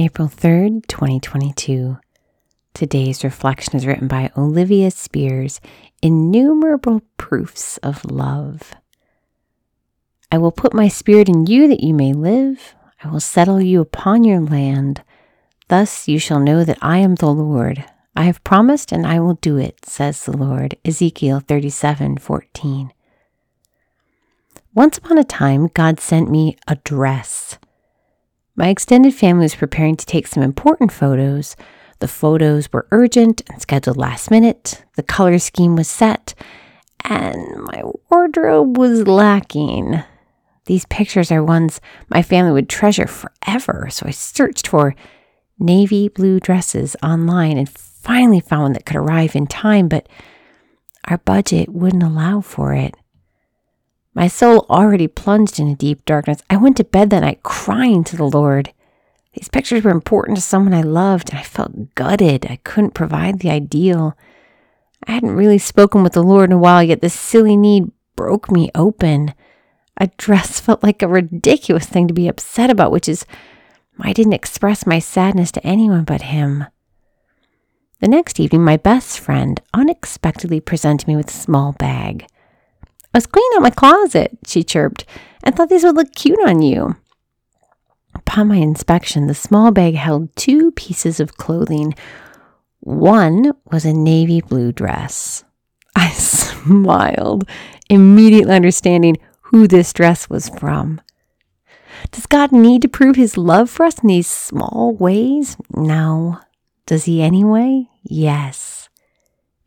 [0.00, 1.98] April 3rd, 2022.
[2.72, 5.60] Today's reflection is written by Olivia Spears
[6.00, 8.72] Innumerable Proofs of Love.
[10.32, 12.74] I will put my spirit in you that you may live.
[13.04, 15.02] I will settle you upon your land.
[15.68, 17.84] Thus you shall know that I am the Lord.
[18.16, 20.78] I have promised and I will do it, says the Lord.
[20.82, 22.90] Ezekiel 37 14.
[24.72, 27.58] Once upon a time, God sent me a dress.
[28.60, 31.56] My extended family was preparing to take some important photos.
[32.00, 34.84] The photos were urgent and scheduled last minute.
[34.96, 36.34] The color scheme was set,
[37.02, 40.02] and my wardrobe was lacking.
[40.66, 44.94] These pictures are ones my family would treasure forever, so I searched for
[45.58, 50.06] navy blue dresses online and finally found one that could arrive in time, but
[51.08, 52.94] our budget wouldn't allow for it.
[54.14, 56.42] My soul already plunged in a deep darkness.
[56.50, 58.72] I went to bed that night crying to the Lord.
[59.34, 62.46] These pictures were important to someone I loved, and I felt gutted.
[62.46, 64.16] I couldn't provide the ideal.
[65.06, 68.50] I hadn't really spoken with the Lord in a while, yet this silly need broke
[68.50, 69.32] me open.
[69.96, 73.24] A dress felt like a ridiculous thing to be upset about, which is
[73.96, 76.64] why I didn't express my sadness to anyone but him.
[78.00, 82.26] The next evening, my best friend unexpectedly presented me with a small bag.
[83.12, 85.04] I was cleaning out my closet, she chirped,
[85.42, 86.96] and thought these would look cute on you.
[88.14, 91.94] Upon my inspection, the small bag held two pieces of clothing.
[92.80, 95.44] One was a navy blue dress.
[95.96, 97.48] I smiled,
[97.88, 101.00] immediately understanding who this dress was from.
[102.12, 105.56] Does God need to prove his love for us in these small ways?
[105.74, 106.38] No.
[106.86, 107.88] Does he anyway?
[108.02, 108.79] Yes.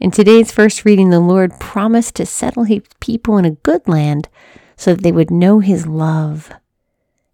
[0.00, 4.28] In today's first reading, the Lord promised to settle his people in a good land
[4.76, 6.52] so that they would know his love.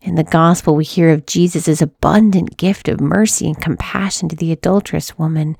[0.01, 4.53] In the gospel, we hear of Jesus' abundant gift of mercy and compassion to the
[4.53, 5.57] adulterous woman.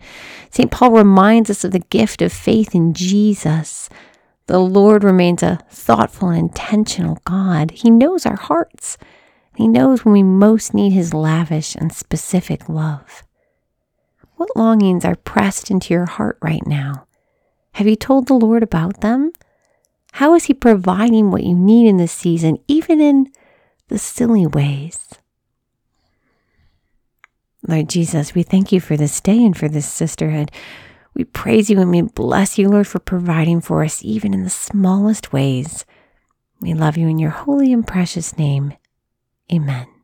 [0.51, 0.71] St.
[0.71, 3.89] Paul reminds us of the gift of faith in Jesus.
[4.47, 7.73] The Lord remains a thoughtful and intentional God.
[7.73, 8.97] He knows our hearts.
[9.57, 13.25] He knows when we most need His lavish and specific love.
[14.39, 17.09] What longings are pressed into your heart right now?
[17.73, 19.33] Have you told the Lord about them?
[20.13, 23.33] How is He providing what you need in this season, even in
[23.89, 25.09] the silly ways?
[27.67, 30.53] Lord Jesus, we thank you for this day and for this sisterhood.
[31.15, 34.51] We praise you and we bless you, Lord, for providing for us, even in the
[34.51, 35.85] smallest ways.
[36.61, 38.75] We love you in your holy and precious name.
[39.53, 39.98] Amen.